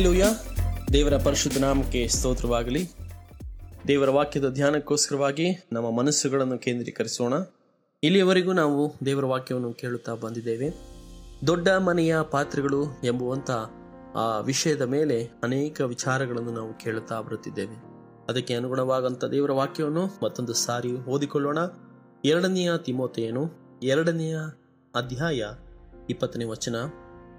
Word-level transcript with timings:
Hallelujah 0.00 0.24
ದೇವರ 0.92 1.16
ಪರಿಶುದ್ಧ 1.16 1.58
ನಾಮಕ್ಕೆ 1.58 2.08
ಸ್ತೋತ್ರವಾಗಲಿ. 2.08 2.88
ದೇವರ 3.88 4.10
ವಾಕ್ಯದ 4.10 4.50
ಧ್ಯಾನಕ್ಕೋಸ್ಕರವಾಗಿ 4.50 5.68
ನಮ್ಮ 5.72 5.90
ಮನಸ್ಸುಗಳನ್ನು 5.90 6.58
ಕೇಂದ್ರೀಕರಿಸೋಣ. 6.58 7.34
ಇಲ್ಲಿಯವರೆಗೂ 8.02 8.52
ನಾವು 8.52 8.94
ದೇವರ 9.06 9.24
ವಾಕ್ಯವನ್ನು 9.24 9.72
ಕೇಳುತ್ತಾ 9.72 10.14
ಬಂದಿದ್ದೇವೆ. 10.14 10.70
ದೊಡ್ಡ 11.46 11.68
ಮನೆಯ 11.68 12.16
ಪಾತ್ರೆಗಳು 12.30 12.84
ಎಂಬುವಂಥ 13.04 13.50
ಆ 14.14 14.40
ವಿಷಯದ 14.40 14.82
ಮೇಲೆ 14.82 15.30
ಅನೇಕ 15.42 15.80
ವಿಚಾರಗಳನ್ನು 15.80 16.52
ನಾವು 16.52 16.78
ಕೇಳುತ್ತಾ 16.78 17.20
ಬರುತ್ತಿದ್ದೇವೆ. 17.20 17.74
ಅದಕ್ಕೆ 18.28 18.54
ಅನುಗುಣವಾದಂಥ 18.54 19.24
ದೇವರ 19.24 19.52
ವಾಕ್ಯವನ್ನು 19.52 20.18
ಮತ್ತೊಂದು 20.22 20.52
ಸಾರಿ 20.52 20.92
ಓದಿಕೊಳ್ಳೋಣ. 20.92 21.58
ಎರಡನೆಯ 22.24 22.72
ತಿಮೋತೆಯನು 22.78 23.50
ಎರಡನೆಯ 23.82 24.38
ಅಧ್ಯಾಯ 24.94 25.44
ಇಪ್ಪತ್ತನೇ 26.10 26.44
ವಚನ. 26.44 26.76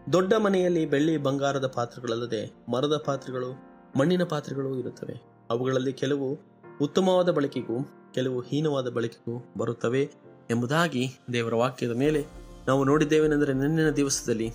ದೊಡ್ಡ 0.10 0.34
ಮನೆಯಲ್ಲಿ 0.34 0.86
ಬೆಳ್ಳಿ 0.86 1.18
ಬಂಗಾರದ 1.18 1.68
ಪಾತ್ರೆಗಳಲ್ಲದೆ 1.68 2.54
ಮರದ 2.70 3.04
ಪಾತ್ರೆಗಳು, 3.06 3.52
ಮಣ್ಣಿನ 4.00 4.24
ಪಾತ್ರೆಗಳು 4.24 4.80
ಇರುತ್ತವೆ. 4.80 5.22
ಅವುಗಳಲ್ಲಿ 5.50 5.94
ಕೆಲವು 5.94 6.40
ಉತ್ತಮವಾದ 6.82 7.30
ಬಳಕೆಗೂ, 7.30 8.12
ಕೆಲವು 8.14 8.42
ಹೀನವಾದ 8.42 8.90
ಬಳಕೆಗೂ 8.90 9.46
ಬರುತ್ತವೆ 9.58 10.10
ಎಂಬುದಾಗಿ 10.50 11.20
ದೇವರ 11.34 11.54
ವಾಕ್ಯದ 11.54 11.92
ಮೇಲೆ 11.92 12.26
ನಾವು 12.68 12.84
ನೋಡಿದ್ದೇವೆನೆಂದರೆ 12.84 13.54
ನಿನ್ನಿನ 13.54 13.90
ದಿವಸದಲ್ಲಿ 13.90 14.52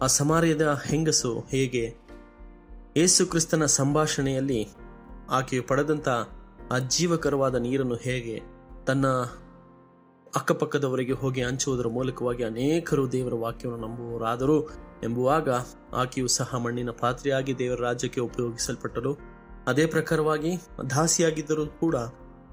ಆ 0.00 0.06
ಸಮಾರ್ಯದ 0.06 0.82
ಹೆಂಗಸು 0.86 1.40
ಹೇಗೆ 1.40 1.94
ಯೇಸು 2.96 3.26
ಕ್ರಿಸ್ತನ 3.26 3.64
ಸಂಭಾಷಣೆಯಲ್ಲಿ 3.64 4.68
ಆಕೆಯು 5.30 5.62
ಪಡೆದಂಥ 5.62 6.08
ಆ 6.72 6.78
ಜೀವಕರವಾದ 6.78 7.54
ನೀರನ್ನು 7.54 7.94
ಹೇಗೆ 7.94 8.42
ತನ್ನ 8.86 9.06
ಅಕ್ಕಪಕ್ಕದವರಿಗೆ 10.36 11.12
ಹೋಗಿ 11.12 11.42
ಹಂಚುವುದರ 11.42 11.86
ಮೂಲಕವಾಗಿ 11.88 12.44
ಅನೇಕರು 12.44 13.12
ದೇವರ 13.12 13.34
ವಾಕ್ಯವನ್ನು 13.34 13.86
ನಂಬುವರಾದರು 13.86 14.70
ಎಂಬುವಾಗ 15.04 15.48
ಆಕೆಯು 15.92 16.26
ಸಹ 16.26 16.54
ಮಣ್ಣಿನ 16.54 16.90
ಪಾತ್ರೆಯಾಗಿ 16.90 17.58
ದೇವರ 17.58 17.80
ರಾಜ್ಯಕ್ಕೆ 17.80 18.20
ಉಪಯೋಗಿಸಲ್ಪಟ್ಟರು 18.20 19.14
ಅದೇ 19.66 19.86
ಪ್ರಕಾರವಾಗಿ 19.86 20.52
ದಾಸಿಯಾಗಿದ್ದರೂ 20.90 21.66
ಕೂಡ 21.66 21.96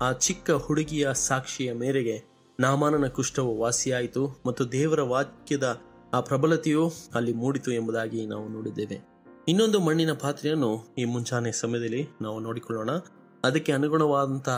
ಆ 0.02 0.12
ಚಿಕ್ಕ 0.12 0.52
ಹುಡುಗಿಯ 0.52 1.10
ಸಾಕ್ಷಿಯ 1.14 1.74
ಮೇರೆಗೆ 1.74 2.34
ನಾಮಾನನ 2.60 3.08
ಕುಷ್ಠವು 3.08 3.60
ವಾಸಿಯಾಯಿತು 3.60 4.42
ಮತ್ತು 4.46 4.72
ದೇವರ 4.72 5.02
ವಾಕ್ಯದ 5.02 5.82
ಆ 6.14 6.20
ಪ್ರಬಲತೆಯು 6.22 6.92
ಅಲ್ಲಿ 7.16 7.34
ಮೂಡಿತು 7.34 7.72
ಎಂಬುದಾಗಿ 7.72 8.26
ನಾವು 8.26 8.48
ನೋಡಿದ್ದೇವೆ. 8.48 8.98
ಇನ್ನೊಂದು 9.48 9.80
ಮಣ್ಣಿನ 9.80 10.14
ಪಾತ್ರೆಯನ್ನು 10.14 10.96
ಈ 10.98 11.04
ಮುಂಚಾನೆ 11.06 11.52
ಸಮಯದಲ್ಲಿ 11.52 12.10
ನಾವು 12.22 12.40
ನೋಡಿಕೊಳ್ಳೋಣ. 12.40 12.90
ಅದಕ್ಕೆ 13.44 13.72
ಅನುಗುಣವಾದಂಥ 13.72 14.50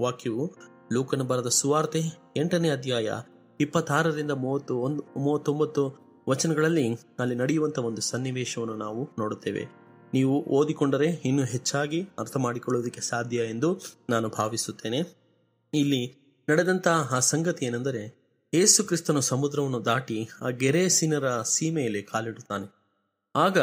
ವಾಕ್ಯವು 0.00 0.52
ಲೂಕನ 0.92 1.22
ಬರದ 1.22 1.48
ಸುವಾರ್ತೆ 1.48 2.00
ಎಂಟನೇ 2.36 2.70
ಅಧ್ಯಾಯ 2.70 3.12
ಇಪ್ಪತ್ತಾರರಿಂದ 3.60 4.30
ಮೂವತ್ತು 4.30 4.76
ಒಂದು, 4.76 5.04
ಮೂವತ್ತೊಂಬತ್ತು 5.16 6.04
ವಚನಗಳಲ್ಲಿ 6.28 6.94
ಅಲ್ಲಿ 7.18 7.34
ನಡೆಯುವಂಥ 7.34 7.78
ಒಂದು 7.78 8.02
ಸನ್ನಿವೇಶವನ್ನು 8.02 8.74
ನಾವು 8.74 9.04
ನೋಡುತ್ತೇವೆ. 9.18 9.66
ನೀವು 10.14 10.42
ಓದಿಕೊಂಡರೆ 10.42 11.06
ಇನ್ನೂ 11.06 11.44
ಹೆಚ್ಚಾಗಿ 11.44 12.08
ಅರ್ಥ 12.18 12.36
ಮಾಡಿಕೊಳ್ಳುವುದಕ್ಕೆ 12.36 13.00
ಸಾಧ್ಯ 13.00 13.36
ಎಂದು 13.36 13.80
ನಾನು 14.10 14.28
ಭಾವಿಸುತ್ತೇನೆ. 14.28 15.00
ಇಲ್ಲಿ 15.74 16.16
ನಡೆದಂತಹ 16.48 17.14
ಆ 17.16 17.18
ಸಂಗತಿ 17.18 17.66
ಏನೆಂದರೆ 17.66 18.24
ಏಸು 18.54 18.84
ಕ್ರಿಸ್ತನು 18.84 19.20
ಸಮುದ್ರವನ್ನು 19.20 19.84
ದಾಟಿ 19.84 20.28
ಆ 20.42 20.48
ಗೆರೆಸಿನರ 20.48 21.42
ಸೀಮೆಯಲ್ಲಿ 21.42 22.02
ಕಾಲಿಡುತ್ತಾನೆ. 22.02 22.72
ಆಗ 23.36 23.58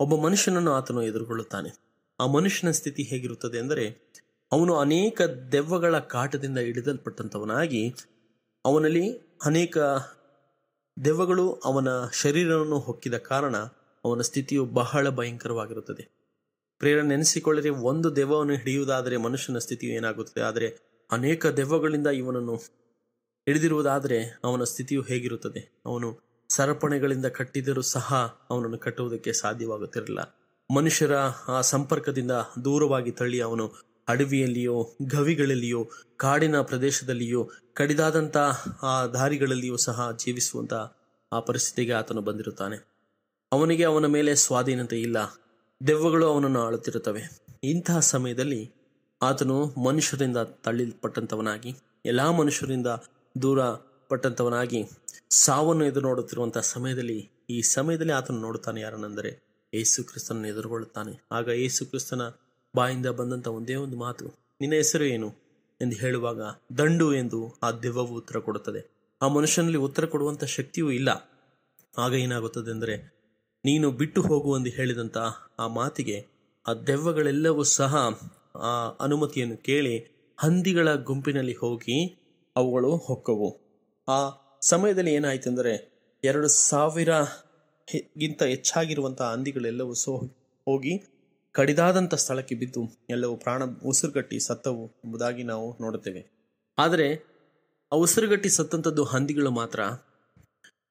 ಒಬ್ಬ 0.00 0.16
ಮನುಷ್ಯನನ್ನು 0.16 0.72
ಆತನು 0.72 1.02
ಎದುರುಗೊಳ್ಳುತ್ತಾನೆ. 1.02 1.90
ಆ 2.20 2.26
ಮನುಷ್ಯನ 2.26 2.70
ಸ್ಥಿತಿ 2.70 3.02
ಹೇಗಿರುತ್ತದೆ 3.02 3.58
ಅಂದರೆ 3.58 4.12
ಅವನು 4.52 4.76
ಅನೇಕ 4.76 5.22
ದೆವ್ವಗಳ 5.52 5.98
ಕಾಟದಿಂದ 5.98 6.58
ಹಿಡಿದಲ್ಪಟ್ಟಂಥವನಾಗಿ 6.58 7.94
ಅವನಲ್ಲಿ 8.64 9.12
ಅನೇಕ 9.44 9.78
ದೆವ್ವಗಳು 11.04 11.52
ಅವನ 11.52 11.88
ಶರೀರವನ್ನು 12.12 12.78
ಹೊಕ್ಕಿದ 12.78 13.14
ಕಾರಣ 13.14 13.56
ಅವನ 14.04 14.20
ಸ್ಥಿತಿಯು 14.20 14.64
ಬಹಳ 14.64 15.08
ಭಯಂಕರವಾಗಿರುತ್ತದೆ. 15.08 16.20
ಪ್ರೇರಣೆ 16.78 17.08
ನೆನೆಸಿಕೊಳ್ಳದೆ 17.08 17.68
ಒಂದು 17.68 18.16
ದೆವ್ವವನ್ನು 18.16 18.54
ಹಿಡಿಯುವುದಾದರೆ 18.54 19.16
ಮನುಷ್ಯನ 19.16 19.58
ಸ್ಥಿತಿಯು 19.58 19.92
ಏನಾಗುತ್ತದೆ? 19.92 20.40
ಆದರೆ 20.40 20.76
ಅನೇಕ 21.10 21.46
ದೆವ್ವಗಳಿಂದ 21.46 22.06
ಇವನನ್ನು 22.06 22.56
ಹಿಡಿದಿರುವುದಾದರೆ 23.46 24.40
ಅವನ 24.44 24.64
ಸ್ಥಿತಿಯು 24.64 25.02
ಹೇಗಿರುತ್ತದೆ? 25.02 25.82
ಅವನು 25.86 26.20
ಸರಪಣೆಗಳಿಂದ 26.48 27.26
ಕಟ್ಟಿದರೂ 27.26 27.82
ಸಹ 27.82 28.14
ಅವನನ್ನು 28.50 28.78
ಕಟ್ಟುವುದಕ್ಕೆ 28.78 29.32
ಸಾಧ್ಯವಾಗುತ್ತಿರಲಿಲ್ಲ. 29.32 30.38
ಮನುಷ್ಯರ 30.76 31.12
ಆ 31.48 31.60
ಸಂಪರ್ಕದಿಂದ 31.60 32.30
ದೂರವಾಗಿ 32.64 33.10
ತಳ್ಳಿ 33.10 33.40
ಅವನು 33.40 33.89
ಅಡವಿಯಲ್ಲಿಯೋ, 34.10 34.94
ಗವಿಗಳಲ್ಲಿಯೋ, 35.02 35.90
ಕಾಡಿನ 36.16 36.60
ಪ್ರದೇಶದಲ್ಲಿಯೋ, 36.60 37.50
ಕಡಿದಾದಂಥ 37.74 38.36
ಆ 38.82 39.06
ದಾರಿಗಳಲ್ಲಿಯೂ 39.06 39.76
ಸಹ 39.76 40.16
ಜೀವಿಸುವಂಥ 40.16 40.72
ಆ 41.32 41.40
ಪರಿಸ್ಥಿತಿಗೆ 41.40 41.92
ಆತನು 41.92 42.20
ಬಂದಿರುತ್ತಾನೆ. 42.20 42.76
ಅವನಿಗೆ 43.52 43.84
ಅವನ 43.84 44.06
ಮೇಲೆ 44.06 44.34
ಸ್ವಾಧೀನತೆ 44.34 45.00
ಇಲ್ಲ. 45.00 45.16
ದೆವ್ವಗಳು 45.86 46.26
ಅವನನ್ನು 46.26 46.60
ಆಳುತ್ತಿರುತ್ತವೆ. 46.62 47.22
ಇಂತಹ 47.64 48.00
ಸಮಯದಲ್ಲಿ 48.00 48.70
ಆತನು 49.22 49.66
ಮನುಷ್ಯರಿಂದ 49.66 50.36
ತಳ್ಳಿಲ್ಪಟ್ಟಂಥವನಾಗಿ, 50.36 51.74
ಎಲ್ಲ 52.06 52.30
ಮನುಷ್ಯರಿಂದ 52.30 52.86
ದೂರ 53.42 53.64
ಪಟ್ಟಂಥವನಾಗಿ 54.08 54.84
ಸಾವನ್ನು 55.30 55.84
ಎದುರು 55.84 56.08
ನೋಡುತ್ತಿರುವಂತಹ 56.08 56.60
ಸಮಯದಲ್ಲಿ, 56.60 57.30
ಈ 57.50 57.62
ಸಮಯದಲ್ಲಿ 57.62 58.12
ಆತನು 58.12 58.40
ನೋಡುತ್ತಾನೆ 58.40 58.80
ಯಾರನೆಂದರೆ 58.80 59.30
ಯೇಸು 59.74 60.04
ಕ್ರಿಸ್ತನನ್ನು 60.04 60.48
ಎದುರುಗೊಳ್ಳುತ್ತಾನೆ. 60.48 61.22
ಆಗ 61.32 61.48
ಯೇಸು 61.48 61.86
ಕ್ರಿಸ್ತನ 61.86 62.22
ಬಾಯಿಂದ 62.76 63.06
ಬಂದಂಥ 63.06 63.48
ಒಂದೇ 63.48 63.74
ಒಂದು 63.74 63.96
ಮಾತು, 63.96 64.26
ನಿನ್ನ 64.60 64.74
ಹೆಸರು 64.74 65.04
ಏನು? 65.04 65.34
ಎಂದು 65.82 65.96
ಹೇಳುವಾಗ, 65.96 66.40
ದಂಡು 66.78 67.14
ಎಂದು 67.14 67.58
ಆ 67.62 67.70
ದೆವ್ವವು 67.70 68.14
ಉತ್ತರ 68.14 68.38
ಕೊಡುತ್ತದೆ. 68.38 68.90
ಆ 69.22 69.28
ಮನುಷ್ಯನಲ್ಲಿ 69.28 69.78
ಉತ್ತರ 69.78 70.04
ಕೊಡುವಂಥ 70.04 70.44
ಶಕ್ತಿಯೂ 70.44 70.90
ಇಲ್ಲ. 70.90 71.30
ಆಗ 71.98 72.14
ಏನಾಗುತ್ತದೆ 72.14 72.70
ಅಂದರೆ 72.70 73.14
ನೀನು 73.64 73.90
ಬಿಟ್ಟು 73.90 74.22
ಹೋಗು 74.22 74.58
ಎಂದು 74.58 74.70
ಹೇಳಿದಂಥ 74.70 75.16
ಆ 75.58 75.66
ಮಾತಿಗೆ 75.66 76.26
ಆ 76.68 76.72
ದೆವ್ವಗಳೆಲ್ಲವೂ 76.74 77.62
ಸಹ 77.62 78.20
ಆ 78.56 78.88
ಅನುಮತಿಯನ್ನು 79.00 79.56
ಕೇಳಿ 79.56 79.98
ಹಂದಿಗಳ 80.38 80.94
ಗುಂಪಿನಲ್ಲಿ 80.94 81.56
ಹೋಗಿ 81.56 82.18
ಅವುಗಳು 82.56 82.96
ಹೊಕ್ಕವು. 82.96 83.60
ಆ 84.08 84.30
ಸಮಯದಲ್ಲಿ 84.60 85.14
ಏನಾಯ್ತೆಂದರೆ, 85.14 85.92
ಎರಡು 86.24 86.48
ಸಾವಿರ 86.48 87.08
ಗಿಂತ 88.18 88.42
ಹೆಚ್ಚಾಗಿರುವಂತಹ 88.42 89.32
ಹಂದಿಗಳೆಲ್ಲವೂ 89.32 89.94
ಸೋ, 89.94 90.16
ಹೋಗಿ 90.64 91.04
ಕಡಿದಾದಂಥ 91.60 92.14
ಸ್ಥಳಕ್ಕೆ 92.14 92.54
ಬಿದ್ದು 92.54 92.82
ಎಲ್ಲವೂ 93.10 93.36
ಪ್ರಾಣ 93.36 93.62
ಉಸಿರುಗಟ್ಟಿ 93.64 94.38
ಸತ್ತವು 94.38 94.84
ಎಂಬುದಾಗಿ 95.04 95.42
ನಾವು 95.42 95.66
ನೋಡುತ್ತೇವೆ. 95.80 96.22
ಆದರೆ 96.78 97.08
ಆ 97.92 97.96
ಉಸಿರುಗಟ್ಟಿ 97.96 98.48
ಸತ್ತಂಥದ್ದು 98.48 99.04
ಹಂದಿಗಳು 99.04 99.50
ಮಾತ್ರ 99.50 99.80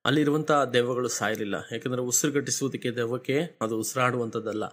ಅಲ್ಲಿರುವಂಥ 0.05 0.51
ದೆವ್ವಗಳು 0.73 1.07
ಸಾಯಲಿಲ್ಲ. 1.07 1.55
ಯಾಕಂದರೆ 1.71 2.01
ಉಸಿರುಗಟ್ಟಿಸುವುದಕ್ಕೆ 2.01 2.91
ದೆವ್ವಕ್ಕೆ 2.91 3.37
ಅದು 3.61 3.79
ಉಸಿರಾಡುವಂಥದ್ದಲ್ಲ. 3.79 4.63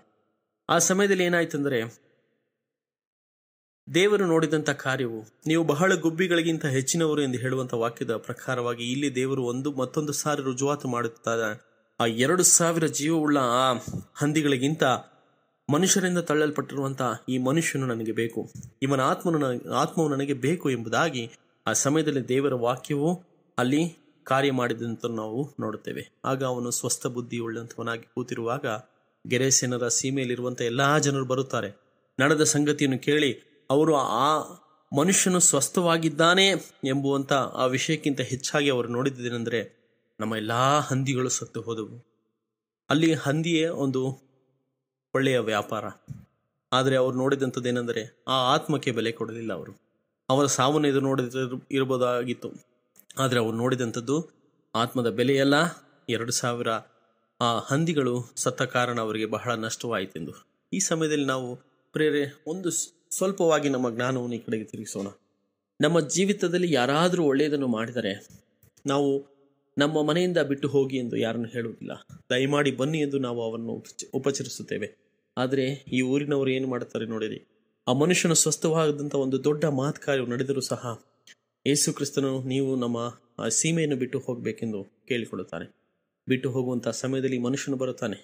ಆ 0.68 0.78
ಸಮಯದಲ್ಲಿ 0.78 1.24
ಏನಾಯ್ತಂದರೆ 1.24 1.80
ದೇವರು 3.94 4.26
ನೋಡಿದಂಥ 4.26 4.70
ಕಾರ್ಯವು 4.70 5.20
ನೀವು 5.46 5.64
ಬಹಳ 5.64 5.94
ಗುಬ್ಬಿಗಳಿಗಿಂತ 5.94 6.66
ಹೆಚ್ಚಿನವರು 6.66 7.20
ಎಂದು 7.22 7.38
ಹೇಳುವಂಥ 7.38 7.74
ವಾಕ್ಯದ 7.74 8.16
ಪ್ರಕಾರವಾಗಿ 8.16 8.92
ಇಲ್ಲಿ 8.92 9.14
ದೇವರು 9.14 9.42
ಒಂದು 9.44 9.72
ಮತ್ತೊಂದು 9.72 10.12
ಸಾರಿ 10.12 10.42
ರುಜುವಾತು 10.42 10.88
ಮಾಡುತ್ತಾರೆ 10.88 11.50
ಆ 12.00 12.06
ಎರಡು 12.06 12.42
ಸಾವಿರ 12.42 12.86
ಜೀವವುಳ್ಳ 12.86 13.38
ಆ 13.38 13.66
ಹಂದಿಗಳಿಗಿಂತ 14.14 14.84
ಮನುಷ್ಯರಿಂದ 15.72 16.18
ತಳ್ಳಲ್ಪಟ್ಟಿರುವಂಥ 16.18 17.02
ಈ 17.28 17.38
ಮನುಷ್ಯನು 17.38 17.86
ನನಗೆ 17.86 18.12
ಬೇಕು. 18.12 18.52
ಇವನ 18.82 19.00
ಆತ್ಮನು 19.00 19.70
ಆತ್ಮವು 19.72 20.08
ನನಗೆ 20.08 20.34
ಬೇಕು 20.34 20.70
ಎಂಬುದಾಗಿ 20.70 21.30
ಆ 21.66 21.72
ಸಮಯದಲ್ಲಿ 21.72 22.28
ದೇವರ 22.28 22.54
ವಾಕ್ಯವು 22.54 23.24
ಅಲ್ಲಿ 23.58 23.96
ಕಾರ್ಯ 24.24 24.52
ಮಾಡಿದಂತ 24.52 25.06
ನಾವು 25.06 25.54
ನೋಡುತ್ತೇವೆ. 25.60 26.20
ಆಗ 26.24 26.44
ಅವನು 26.44 26.70
ಸ್ವಸ್ಥ 26.70 27.06
ಬುದ್ಧಿ 27.06 27.38
ಉಳ್ಳಂಥವನಾಗಿ 27.38 28.02
ಕೂತಿರುವಾಗ 28.14 28.66
ಗೆರೆಸೇನರ 29.28 29.88
ಸೀಮೆಯಲ್ಲಿರುವಂಥ 29.88 30.60
ಎಲ್ಲಾ 30.60 30.98
ಜನರು 30.98 31.24
ಬರುತ್ತಾರೆ. 31.24 31.80
ನಡೆದ 32.20 32.44
ಸಂಗತಿಯನ್ನು 32.44 32.98
ಕೇಳಿ 32.98 33.32
ಅವರು 33.70 33.96
ಆ 33.96 34.58
ಮನುಷ್ಯನು 34.98 35.40
ಸ್ವಸ್ಥವಾಗಿದ್ದಾನೆ 35.40 36.46
ಎಂಬುವಂಥ 36.84 37.32
ಆ 37.32 37.66
ವಿಷಯಕ್ಕಿಂತ 37.66 38.20
ಹೆಚ್ಚಾಗಿ 38.20 38.70
ಅವರು 38.70 38.88
ನೋಡಿದ್ದೇನೆಂದರೆ 38.88 39.86
ನಮ್ಮ 40.20 40.36
ಎಲ್ಲಾ 40.36 40.80
ಹಂದಿಗಳು 40.80 41.28
ಸತ್ತು 41.28 41.60
ಹೋದವು. 41.60 42.16
ಅಲ್ಲಿ 42.90 43.14
ಹಂದಿಯೇ 43.14 43.68
ಒಂದು 43.68 44.25
ಒಳ್ಳೆಯ 45.16 45.38
ವ್ಯಾಪಾರ. 45.38 45.84
ಆದರೆ 46.72 46.96
ಅವರು 46.96 47.16
ನೋಡಿದಂಥದ್ದೇನೆಂದರೆ 47.16 48.02
ಆ 48.28 48.54
ಆತ್ಮಕ್ಕೆ 48.54 48.90
ಬೆಲೆ 48.90 49.12
ಕೊಡಲಿಲ್ಲ 49.12 49.52
ಅವರು. 49.52 49.72
ಅವರ 50.28 50.46
ಸಾವನ್ನು 50.46 50.88
ಇದು 50.88 51.00
ನೋಡಿದ 51.00 51.34
ಇರಬಹುದಾಗಿತ್ತು 51.70 52.48
ಆದರೆ 53.18 53.38
ಅವರು 53.38 53.56
ನೋಡಿದಂಥದ್ದು 53.56 54.16
ಆತ್ಮದ 54.74 55.10
ಬೆಲೆಯಲ್ಲ. 55.10 55.54
ಎರಡು 56.08 56.32
ಸಾವಿರ 56.32 56.68
ಆ 57.40 57.58
ಹಂದಿಗಳು 57.58 58.14
ಸತ್ತ 58.36 58.62
ಕಾರಣ 58.62 59.00
ಅವರಿಗೆ 59.00 59.26
ಬಹಳ 59.26 59.54
ನಷ್ಟವಾಯಿತೆಂದು. 59.54 60.32
ಈ 60.72 60.78
ಸಮಯದಲ್ಲಿ 60.78 61.26
ನಾವು 61.26 61.48
ಪ್ರೇರೆ 61.92 62.42
ಒಂದು 62.46 62.70
ಸ್ವಲ್ಪವಾಗಿ 62.70 63.68
ನಮ್ಮ 63.68 63.90
ಜ್ಞಾನವನ್ನು 63.90 64.36
ಈ 64.36 64.38
ಕಡೆಗೆ 64.38 64.64
ತಿರುಗಿಸೋಣ. 64.64 65.06
ನಮ್ಮ 65.80 66.00
ಜೀವಿತದಲ್ಲಿ 66.00 66.72
ಯಾರಾದರೂ 66.72 67.24
ಒಳ್ಳೆಯದನ್ನು 67.24 67.68
ಮಾಡಿದರೆ 67.68 68.12
ನಾವು 68.86 69.36
ನಮ್ಮ 69.78 70.02
ಮನೆಯಿಂದ 70.02 70.38
ಬಿಟ್ಟು 70.38 70.68
ಹೋಗಿ 70.68 70.96
ಎಂದು 70.96 71.16
ಯಾರನ್ನು 71.16 71.48
ಹೇಳುವುದಿಲ್ಲ. 71.48 72.06
ದಯಮಾಡಿ 72.30 72.70
ಬನ್ನಿ 72.70 72.98
ಎಂದು 72.98 73.18
ನಾವು 73.18 73.40
ಅವನ್ನು 73.48 73.84
ಉಪಚರಿಸುತ್ತೇವೆ. 74.14 75.05
ಆದರೆ 75.36 75.64
ಈ 75.92 76.00
ಊರಿನವರು 76.00 76.50
ಏನು 76.50 76.68
ಮಾಡ್ತಾರೆ 76.68 77.06
ನೋಡಿರಿ? 77.06 77.38
ಆ 77.86 77.92
ಮನುಷ್ಯನು 77.92 78.34
ಸ್ವಸ್ಥವಾಗದಂಥ 78.34 79.14
ಒಂದು 79.14 79.44
ದೊಡ್ಡ 79.44 79.64
ಮಾತು 79.64 80.00
ಕಾರ್ಯವು 80.00 80.26
ನಡೆದರೂ 80.26 80.60
ಸಹ 80.60 80.82
ಯೇಸು 81.66 81.92
ಕ್ರಿಸ್ತನು 81.92 82.42
ನೀವು 82.42 82.76
ನಮ್ಮ 82.76 82.98
ಸೀಮೆಯನ್ನು 83.48 83.96
ಬಿಟ್ಟು 83.96 84.18
ಹೋಗಬೇಕೆಂದು 84.18 84.80
ಕೇಳಿಕೊಳ್ಳುತ್ತಾನೆ. 85.08 85.66
ಬಿಟ್ಟು 86.28 86.48
ಹೋಗುವಂಥ 86.50 86.88
ಸಮಯದಲ್ಲಿ 86.88 87.38
ಮನುಷ್ಯನು 87.38 87.76
ಬರುತ್ತಾನೆ. 87.76 88.18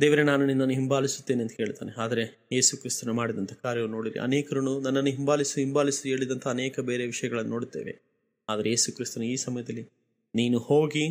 ದೇವರೇ, 0.00 0.22
ನಾನು 0.22 0.46
ನಿನ್ನನ್ನು 0.46 0.74
ಹಿಂಬಾಲಿಸುತ್ತೇನೆ 0.74 1.42
ಅಂತ 1.42 1.52
ಹೇಳ್ತಾನೆ. 1.56 1.92
ಆದರೆ 2.00 2.24
ಯೇಸು 2.52 2.76
ಕ್ರಿಸ್ತನು 2.76 3.14
ಮಾಡಿದಂಥ 3.14 3.52
ಕಾರ್ಯವನ್ನು 3.52 3.96
ನೋಡಿರಿ. 3.96 4.18
ಅನೇಕರನ್ನು 4.18 4.80
ನನ್ನನ್ನು 4.80 5.10
ಹಿಂಬಾಲಿಸು 5.10 5.60
ಹಿಂಬಾಲಿಸು 5.60 6.02
ಹೇಳಿದಂಥ 6.08 6.46
ಅನೇಕ 6.48 6.80
ಬೇರೆ 6.80 7.06
ವಿಷಯಗಳನ್ನು 7.06 7.50
ನೋಡುತ್ತೇವೆ. 7.50 7.94
ಆದರೆ 8.48 8.70
ಯೇಸು 8.70 8.92
ಕ್ರಿಸ್ತನು 8.92 9.24
ಈ 9.24 9.36
ಸಮಯದಲ್ಲಿ, 9.36 9.84
ನೀನು 10.34 10.58
ಹೋಗಿ 10.58 11.06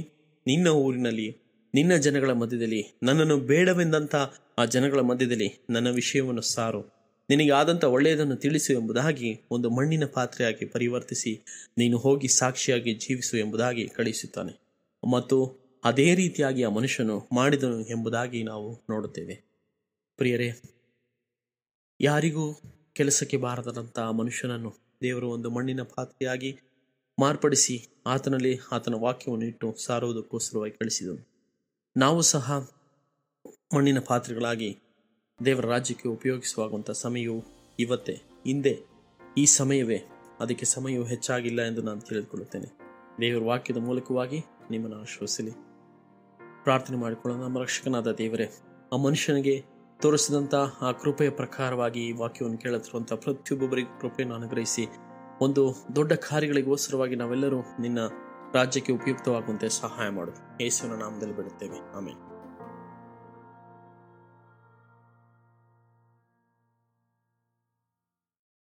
ನಿನ್ನ 0.47 0.67
ಊರಿನಲ್ಲಿ 0.67 1.27
ನಿನ್ನ 1.77 1.95
ಜನಗಳ 1.95 2.31
ಮಧ್ಯದಲ್ಲಿ 2.31 2.99
ನನ್ನನ್ನು 3.03 3.37
ಬೇಡವೆಂದಂಥ 3.37 4.15
ಆ 4.57 4.65
ಜನಗಳ 4.65 4.99
ಮಧ್ಯದಲ್ಲಿ 4.99 5.65
ನನ್ನ 5.69 5.89
ವಿಷಯವನ್ನು 5.89 6.41
ಸಾರು. 6.41 6.81
ನಿನಗೆ 7.29 7.51
ಆದಂಥ 7.51 7.83
ಒಳ್ಳೆಯದನ್ನು 7.83 8.35
ತಿಳಿಸು 8.35 8.73
ಎಂಬುದಾಗಿ 8.73 9.41
ಒಂದು 9.51 9.69
ಮಣ್ಣಿನ 9.69 10.05
ಪಾತ್ರೆಯಾಗಿ 10.05 10.65
ಪರಿವರ್ತಿಸಿ 10.65 11.45
ನೀನು 11.77 11.97
ಹೋಗಿ 11.97 12.27
ಸಾಕ್ಷಿಯಾಗಿ 12.27 12.93
ಜೀವಿಸು 12.93 13.37
ಎಂಬುದಾಗಿ 13.37 13.87
ಕಳಿಸುತ್ತಾನೆ 13.87 14.59
ಮತ್ತು 15.13 15.57
ಅದೇ 15.83 16.15
ರೀತಿಯಾಗಿ 16.15 16.63
ಆ 16.63 16.69
ಮನುಷ್ಯನು 16.69 17.27
ಮಾಡಿದನು 17.33 17.81
ಎಂಬುದಾಗಿ 17.81 18.43
ನಾವು 18.43 18.73
ನೋಡುತ್ತೇವೆ. 18.89 19.43
ಪ್ರಿಯರೇ, 20.17 20.61
ಯಾರಿಗೂ 22.01 22.61
ಕೆಲಸಕ್ಕೆ 22.93 23.37
ಬಾರದಂಥ 23.37 23.99
ಆ 23.99 24.11
ಮನುಷ್ಯನನ್ನು 24.11 24.97
ದೇವರು 25.01 25.29
ಒಂದು 25.29 25.49
ಮಣ್ಣಿನ 25.49 25.81
ಪಾತ್ರೆಯಾಗಿ 25.81 26.59
ಮಾರ್ಪಡಿಸಿ 27.19 27.87
ಆತನಲ್ಲಿ 28.05 28.59
ಆತನ 28.71 28.93
ವಾಕ್ಯವನ್ನು 28.93 29.45
ಇಟ್ಟು 29.45 29.75
ಸಾರುವುದಕ್ಕೋಸ್ಕರವಾಗಿ 29.85 30.77
ಕಳಿಸಿದನು 30.77 31.36
ನಾವು 31.97 32.21
ಸಹ 32.21 32.69
ಮಣ್ಣಿನ 33.75 33.97
ಪಾತ್ರೆಗಳಾಗಿ 33.99 34.79
ದೇವರ 35.45 35.65
ರಾಜ್ಯಕ್ಕೆ 35.65 36.09
ಉಪಯೋಗಿಸುವಾಗುವಂಥ 36.09 36.91
ಸಮಯವು 36.91 37.43
ಇವತ್ತೇ, 37.79 38.13
ಹಿಂದೆ, 38.47 38.79
ಈ 39.37 39.45
ಸಮಯವೇ, 39.45 40.03
ಅದಕ್ಕೆ 40.39 40.65
ಸಮಯವು 40.65 41.03
ಹೆಚ್ಚಾಗಿಲ್ಲ 41.03 41.61
ಎಂದು 41.61 41.81
ನಾನು 41.81 42.01
ತಿಳಿದುಕೊಳ್ಳುತ್ತೇನೆ. 42.01 42.67
ದೇವರ 43.21 43.43
ವಾಕ್ಯದ 43.43 43.77
ಮೂಲಕವಾಗಿ 43.77 44.39
ನಿಮ್ಮನ್ನು 44.71 45.01
ಆಶ್ವಸಿಲಿ 45.01 45.51
ಪ್ರಾರ್ಥನೆ 46.63 46.97
ಮಾಡಿಕೊಳ್ಳೋಣ, 46.97 47.41
ನಮ್ಮ 47.43 47.61
ರಕ್ಷಕನಾದ 47.61 48.11
ದೇವರೇ, 48.11 48.49
ಆ 48.93 48.95
ಮನುಷ್ಯನಿಗೆ 48.95 49.65
ತೋರಿಸಿದಂಥ 50.01 50.55
ಆ 50.81 50.91
ಕೃಪೆಯ 50.91 51.29
ಪ್ರಕಾರವಾಗಿ 51.29 51.99
ಈ 51.99 52.11
ವಾಕ್ಯವನ್ನು 52.11 52.57
ಕೇಳುತ್ತಿರುವಂಥ 52.57 53.13
ಪ್ರತಿಯೊಬ್ಬೊಬ್ಬರಿಗೂ 53.13 53.99
ಕೃಪೆಯನ್ನು 53.99 54.35
ಅನುಗ್ರಹಿಸಿ, 54.35 54.87
ಒಂದು 55.41 55.75
ದೊಡ್ಡ 55.95 56.13
ಕಾರ್ಯಗಳಿಗೋಸ್ಕರವಾಗಿ 56.13 57.15
ನಾವೆಲ್ಲರೂ 57.15 57.61
ನಿನ್ನ 57.79 57.99
ರಾಜ್ಯಕ್ಕೆ 58.54 58.92
ಉಪಯುಕ್ತವಾಗುವಂತೆ 58.92 59.68
ಸಹಾಯ 59.68 60.08
ಮಾಡು 60.08 60.32
ಯೇಸುವಿನ 60.60 60.98
ನಾಮದಲ್ಲಿ 60.98 61.36
ಬಿಡುತ್ತೇವೆ 61.36 61.96
ಆಮೇಲೆ 61.96 62.25